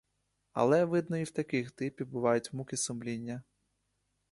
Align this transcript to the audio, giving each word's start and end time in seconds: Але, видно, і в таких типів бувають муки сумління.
Але, 0.53 0.85
видно, 0.85 1.17
і 1.17 1.23
в 1.23 1.31
таких 1.31 1.71
типів 1.71 2.07
бувають 2.07 2.53
муки 2.53 2.77
сумління. 2.77 3.43